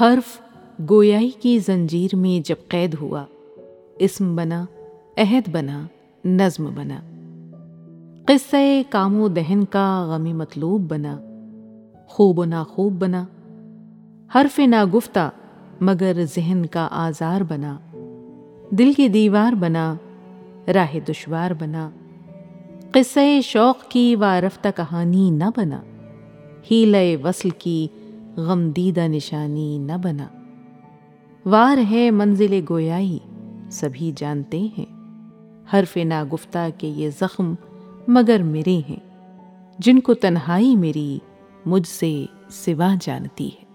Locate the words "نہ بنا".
25.30-25.82, 29.78-30.26